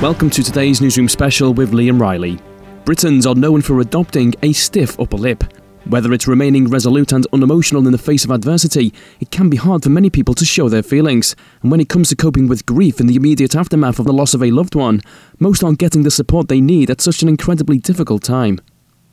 [0.00, 2.38] Welcome to today's Newsroom special with Liam Riley.
[2.84, 5.42] Britons are known for adopting a stiff upper lip.
[5.86, 9.82] Whether it's remaining resolute and unemotional in the face of adversity, it can be hard
[9.82, 11.34] for many people to show their feelings.
[11.62, 14.34] And when it comes to coping with grief in the immediate aftermath of the loss
[14.34, 15.00] of a loved one,
[15.40, 18.60] most aren't getting the support they need at such an incredibly difficult time.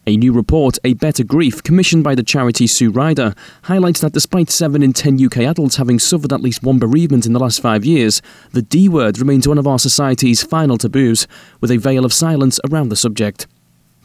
[0.07, 3.33] A new report, A Better Grief, commissioned by the charity Sue Ryder,
[3.63, 7.33] highlights that despite 7 in 10 UK adults having suffered at least one bereavement in
[7.33, 11.27] the last five years, the D word remains one of our society's final taboos,
[11.59, 13.47] with a veil of silence around the subject.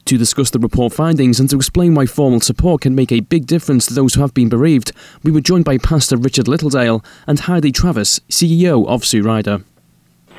[0.07, 3.47] To discuss the report findings and to explain why formal support can make a big
[3.47, 4.93] difference to those who have been bereaved,
[5.23, 9.65] we were joined by Pastor Richard Littledale and Heidi Travis, CEO of Sue Ryder.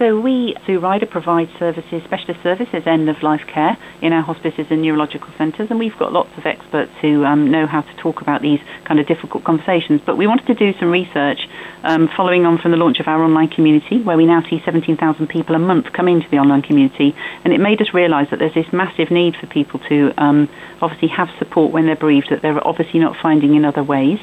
[0.01, 4.65] So we, Sue Ryder, provide services, specialist services, end of life care in our hospices
[4.71, 8.19] and neurological centres, and we've got lots of experts who um, know how to talk
[8.19, 10.01] about these kind of difficult conversations.
[10.03, 11.47] But we wanted to do some research
[11.83, 15.27] um, following on from the launch of our online community, where we now see 17,000
[15.27, 18.53] people a month come into the online community, and it made us realise that there's
[18.53, 20.49] this massive need for people to um,
[20.81, 24.19] obviously have support when they're bereaved that they're obviously not finding in other ways.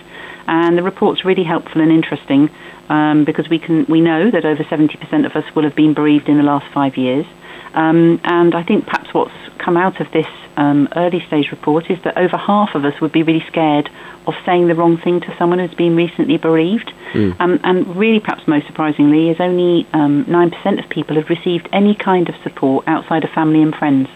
[0.46, 2.50] And the report's really helpful and interesting
[2.88, 6.28] um, because we can we know that over 70% of us will have been bereaved
[6.28, 7.26] in the last five years.
[7.74, 12.02] Um, and I think perhaps what's come out of this um, early stage report is
[12.02, 13.90] that over half of us would be really scared
[14.26, 16.92] of saying the wrong thing to someone who's been recently bereaved.
[17.12, 17.40] Mm.
[17.40, 21.94] Um, and really, perhaps most surprisingly, is only um, 9% of people have received any
[21.94, 24.08] kind of support outside of family and friends.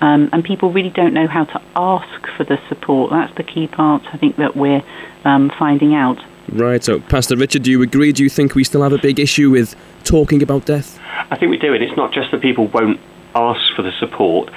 [0.00, 3.10] Um, and people really don't know how to ask for the support.
[3.10, 4.82] That's the key part, I think, that we're
[5.24, 6.22] um, finding out.
[6.48, 8.12] Right, so Pastor Richard, do you agree?
[8.12, 10.98] Do you think we still have a big issue with talking about death?
[11.30, 13.00] I think we do, and it's not just that people won't
[13.34, 14.50] ask for the support.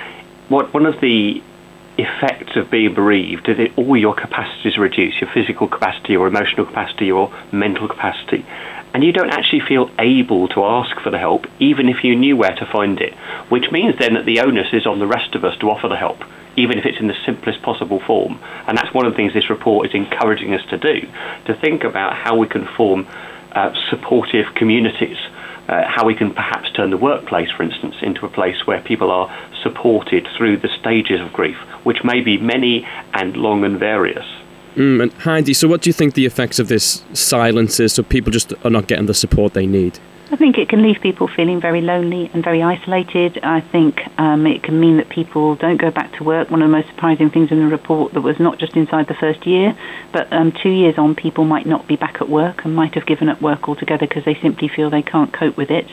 [0.49, 1.41] What one of the
[1.97, 6.65] effects of being bereaved is that all your capacities reduce your physical capacity, your emotional
[6.65, 8.45] capacity, your mental capacity.
[8.93, 12.35] And you don't actually feel able to ask for the help, even if you knew
[12.35, 13.13] where to find it.
[13.49, 15.95] Which means then that the onus is on the rest of us to offer the
[15.95, 16.23] help
[16.57, 18.39] even if it's in the simplest possible form.
[18.67, 21.07] And that's one of the things this report is encouraging us to do,
[21.45, 23.07] to think about how we can form
[23.53, 25.17] uh, supportive communities.
[25.69, 29.11] Uh, how we can perhaps turn the workplace, for instance, into a place where people
[29.11, 29.27] are
[29.63, 34.25] supported through the stages of grief, which may be many and long and various.
[34.77, 37.93] Mm, and Heidi, so what do you think the effects of this silence is?
[37.93, 39.97] So people just are not getting the support they need.
[40.29, 43.39] I think it can leave people feeling very lonely and very isolated.
[43.41, 46.51] I think um, it can mean that people don't go back to work.
[46.51, 49.15] One of the most surprising things in the report that was not just inside the
[49.15, 49.75] first year,
[50.11, 53.07] but um, two years on, people might not be back at work and might have
[53.07, 55.87] given up work altogether because they simply feel they can't cope with it.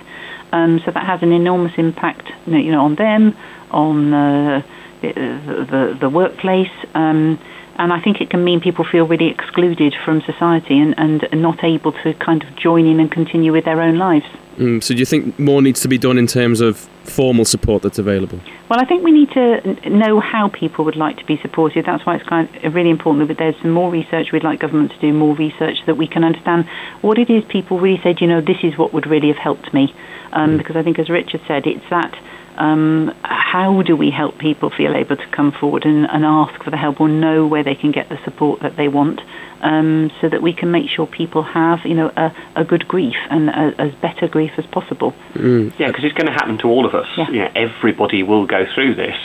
[0.53, 3.35] Um, so that has an enormous impact, you know, on them,
[3.71, 4.63] on uh,
[5.01, 6.73] the, the, the workplace.
[6.95, 7.39] Um,
[7.77, 11.63] and I think it can mean people feel really excluded from society and, and not
[11.65, 14.27] able to kind of join in and continue with their own lives.
[14.57, 17.83] Mm, so, do you think more needs to be done in terms of formal support
[17.83, 18.39] that's available?
[18.69, 21.85] Well, I think we need to know how people would like to be supported.
[21.85, 24.31] That's why it's kind of really important that there's some more research.
[24.33, 26.69] We'd like government to do more research so that we can understand
[27.01, 29.75] what it is people really said, you know, this is what would really have helped
[29.75, 29.93] me.
[30.33, 30.59] Um, mm.
[30.59, 32.17] Because I think, as Richard said, it's that
[32.57, 36.71] um, how do we help people feel able to come forward and, and, ask for
[36.71, 39.21] the help or know where they can get the support that they want
[39.61, 43.17] um, so that we can make sure people have you know a, a good grief
[43.31, 45.77] and a, as better grief as possible mm.
[45.79, 47.31] yeah because it's going to happen to all of us yeah.
[47.31, 49.17] You know, everybody will go through this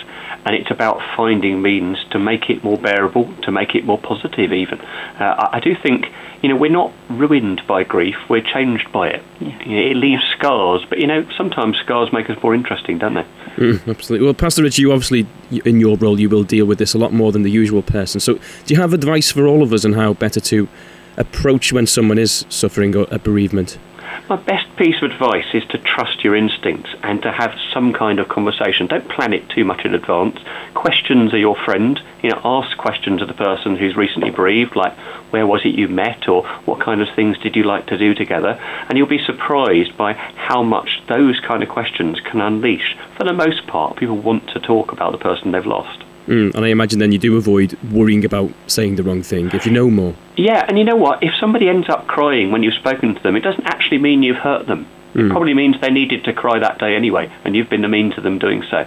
[0.45, 4.53] and it's about finding means to make it more bearable, to make it more positive.
[4.53, 6.07] Even uh, I, I, do think
[6.41, 9.23] you know we're not ruined by grief; we're changed by it.
[9.39, 9.63] Yeah.
[9.63, 13.13] You know, it leaves scars, but you know sometimes scars make us more interesting, don't
[13.23, 13.73] they?
[13.73, 14.25] Mm, absolutely.
[14.25, 15.27] Well, Pastor Rich, you obviously
[15.65, 18.19] in your role you will deal with this a lot more than the usual person.
[18.19, 20.67] So, do you have advice for all of us on how better to
[21.17, 23.77] approach when someone is suffering a bereavement?
[24.29, 28.19] My best piece of advice is to trust your instincts and to have some kind
[28.19, 28.85] of conversation.
[28.85, 30.37] Don't plan it too much in advance.
[30.75, 31.99] Questions are your friend.
[32.21, 34.95] You know, ask questions of the person who's recently bereaved, like
[35.31, 38.13] where was it you met or what kind of things did you like to do
[38.13, 38.51] together?
[38.87, 42.95] And you'll be surprised by how much those kind of questions can unleash.
[43.17, 46.03] For the most part, people want to talk about the person they've lost.
[46.29, 49.65] Mm, and I imagine then you do avoid worrying about saying the wrong thing if
[49.65, 50.13] you know more.
[50.37, 51.23] Yeah, and you know what?
[51.23, 54.37] If somebody ends up crying when you've spoken to them, it doesn't actually mean you've
[54.37, 54.87] hurt them.
[55.15, 55.31] It mm.
[55.31, 58.21] probably means they needed to cry that day anyway, and you've been the mean to
[58.21, 58.85] them doing so.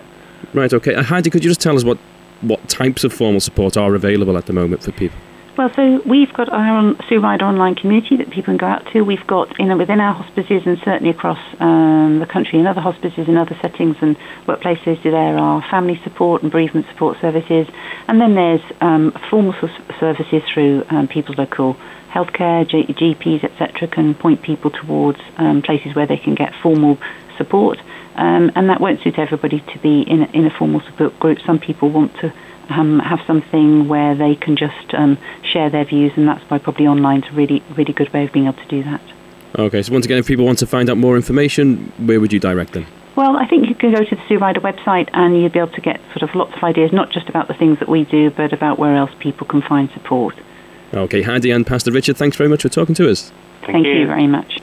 [0.55, 0.95] Right, okay.
[0.95, 1.99] Uh, Heidi, could you just tell us what,
[2.43, 5.19] what types of formal support are available at the moment for people?
[5.55, 8.87] Well, so we've got our own Sue Ryder online community that people can go out
[8.93, 9.03] to.
[9.03, 12.81] We've got you know, within our hospices and certainly across um, the country in other
[12.81, 14.17] hospices in other settings and
[14.47, 17.69] workplaces, there are family support and bereavement support services.
[18.09, 19.55] And then there's um, formal
[20.01, 21.77] services through um, people's local
[22.09, 26.97] healthcare, G- GPs, etc., can point people towards um, places where they can get formal
[27.37, 27.79] support.
[28.15, 31.41] Um, and that won't suit everybody to be in a, in a formal support group.
[31.45, 32.33] Some people want to
[32.73, 36.87] um, have something where they can just um, share their views, and that's why probably
[36.87, 39.01] online is a really, really good way of being able to do that.
[39.59, 42.41] Okay, so once again, if people want to find out more information, where would you
[42.41, 42.87] direct them?
[43.15, 45.73] Well, I think you can go to the Sue Ryder website and you'll be able
[45.73, 48.31] to get sort of lots of ideas, not just about the things that we do,
[48.31, 50.35] but about where else people can find support.
[50.95, 53.31] Okay, Heidi and Pastor Richard, thanks very much for talking to us.
[53.61, 54.01] Thank, Thank you.
[54.01, 54.63] you very much